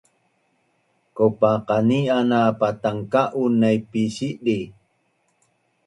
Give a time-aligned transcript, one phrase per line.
[1.15, 4.59] Kopa qani’an na patanka’un naip pi sidi